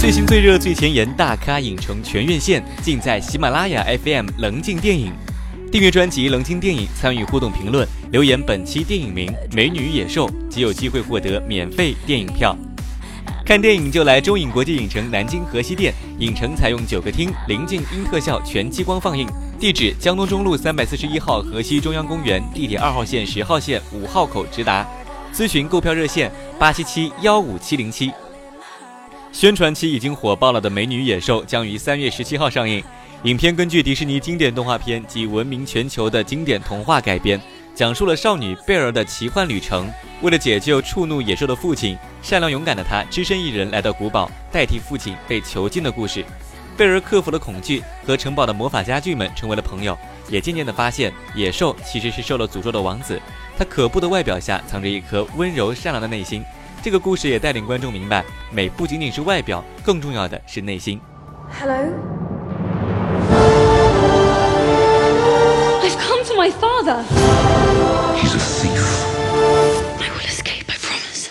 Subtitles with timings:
[0.00, 5.12] 最新最热最前沿大咖影城全院线，尽在喜马拉雅 FM 棱镜电影。
[5.72, 12.56] 订阅专辑棱镜电影，参与互动评论，留言本期电影名《美女与野兽》，即有机会获得免费电影票。
[13.44, 19.28] 看电影就来中影国际影城南京河西店，影城采用九个厅、临近音特效、全激光放映。
[19.58, 24.86] 地址：江东中路三百四十一号河西中央公园地铁二号线、十号线、五号口直达。
[25.34, 28.12] 咨询购票热线：八七七幺五七零七。
[29.30, 32.82] 宣传期已经火爆了的《美女野兽》将于三月十七号上映。
[33.24, 37.40] 影片根据迪士尼经典动画片及闻名全球的经典童话改编，
[37.74, 39.88] 讲述了少女贝儿的奇幻旅程。
[40.22, 46.24] 为了解救触怒野兽的父亲，善良勇敢的她只身一人来到古堡，代替父亲被囚禁的故事。
[46.76, 49.96] 贝儿克服了恐惧，和城堡的魔法家具们成为了朋友，
[50.28, 53.20] 也渐渐地发现野兽其实是受了诅咒的王子。
[53.56, 56.44] 他可怖的外表下藏着一颗温柔善良的内心。
[56.88, 60.98] 这个故事也带领观众明白，美不仅仅是外表，更重要的是内心。
[61.60, 61.74] Hello.
[65.82, 67.04] I've come for my father.
[68.16, 68.80] He's a thief.
[70.00, 71.28] I will escape, I promise.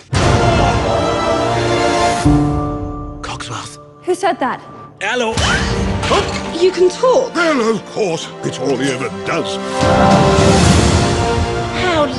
[3.20, 3.80] Cogsmouth.
[4.06, 4.60] Who said that?
[5.00, 5.34] Hello.
[6.54, 7.34] You can talk.
[7.34, 9.58] Well, of course, it's all he ever does.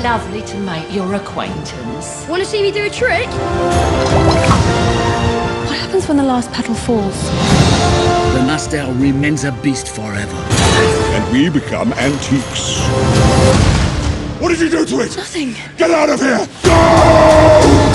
[0.00, 2.26] How lovely to make your acquaintance.
[2.26, 3.28] Want to see me do a trick?
[5.66, 7.22] What happens when the last petal falls?
[8.32, 10.36] The Mustel remains a beast forever.
[10.36, 12.80] And we become antiques.
[14.40, 15.14] What did you do to it?
[15.16, 15.54] Nothing.
[15.76, 16.48] Get out of here!
[16.64, 17.89] Go!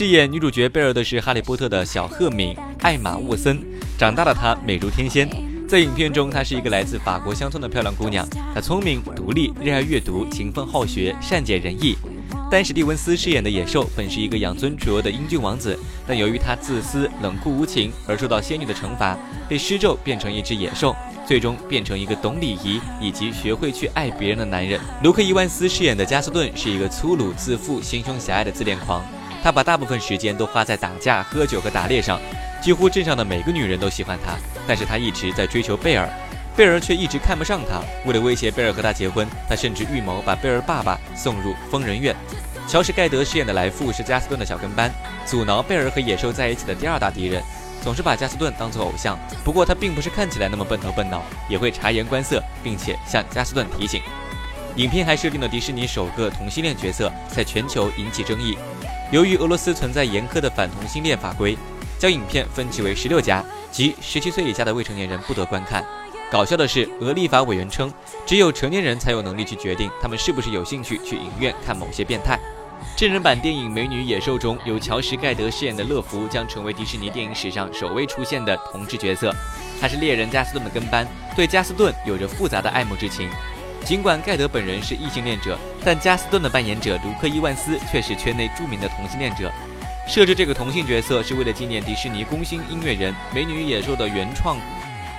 [0.00, 1.04] 饰演女主角贝尔的。
[1.04, 1.84] 是《哈利波特》的。
[1.84, 3.60] 小赫敏艾玛沃森。
[3.98, 4.32] 长大的。
[4.32, 5.28] 她美如天仙，
[5.68, 7.68] 在影片中，她是一个来自法国乡村的。
[7.68, 8.26] 漂亮姑娘。
[8.54, 11.98] 她聪明、独立、热爱阅读、勤奋好学、善解人意。
[12.50, 13.50] 丹史蒂文斯饰演的。
[13.50, 15.10] 野兽本是一个养尊处优的。
[15.10, 18.72] 英俊王子，但由于他自私、冷酷无情，而受到仙女的。
[18.72, 19.18] 惩罚，
[19.50, 20.96] 被施咒变成一只野兽，
[21.26, 24.46] 最终变成一个懂礼仪以及学会去爱别人的。
[24.46, 24.80] 男人。
[25.02, 26.06] 卢克·伊万斯饰演的。
[26.06, 28.50] 加斯顿是一个粗鲁、自负、心胸狭隘的。
[28.50, 29.04] 自恋狂。
[29.42, 32.20] 他把大部分时间都花在打架、喝酒和打猎上，
[32.60, 34.36] 几乎镇上的每个女人都喜欢他。
[34.66, 36.08] 但是他一直在追求贝尔，
[36.56, 37.80] 贝尔却一直看不上他。
[38.04, 42.14] 为了威胁贝尔和他结婚，他甚至预谋把贝尔爸爸送入疯人院。
[42.68, 44.92] 乔什·盖德饰演的莱夫是加斯顿的小跟班，
[45.26, 47.42] 阻挠贝尔和野兽在一起的第二大敌人，
[47.82, 49.18] 总是把加斯顿当作偶像。
[49.42, 54.02] 不过他并不是看起来那么笨头笨脑，也会察言观色，并且向加斯顿提醒。
[54.76, 58.56] 影片还设定了迪士尼首个同性恋角色，在全球引起争议。
[59.10, 61.58] 由于俄罗斯存在严苛的反同性恋法规，
[61.98, 65.84] 将影片分级为十六加，即十七岁以下的未成年人不得观看。
[66.30, 67.92] 搞笑的是，俄立法委员称，
[68.24, 72.38] 只有成年人才有能力去决定他们是不是有兴趣去影院看某些变态。
[72.96, 79.34] 真人版电影《美女野兽》中，由乔什·盖德饰演的乐福将成为迪士尼电影史上首位出现的同志角色。
[79.80, 83.28] 他是猎人加斯顿的跟班，对加斯顿有着复杂的爱慕之情。
[83.84, 89.50] 尽管盖德本人是异性恋者，但加斯顿的扮演者卢克·伊万斯却是圈内著名的同性恋者。
[90.06, 94.56] 设置这个同性角色是为了纪念迪士尼工星音乐人《美女与野兽》的原创《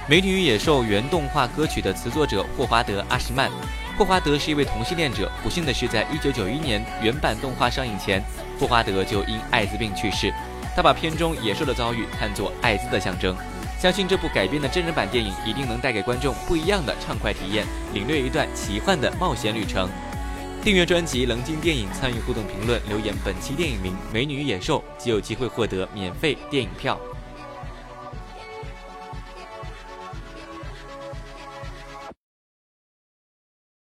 [0.08, 3.50] 美女与野兽》原动画歌曲的词作者霍华德·阿什曼。
[3.98, 8.24] 霍华德是一位同性恋者，不幸的是，在1991年原版动画上映前，
[8.60, 10.34] 霍华德就因艾滋病去世。
[10.76, 13.36] 他把片中野兽的遭遇看作艾滋的象征。
[13.82, 17.66] 相信这部改编的真人版电影一定能带给观众不一样的畅快体验，
[17.96, 19.90] 领略一段奇幻的冒险旅程。
[20.64, 26.96] 订阅专辑《棱镜电影》，参与互动评论，留言本期电影名《美女与野兽》，即有机会获得免费电影票。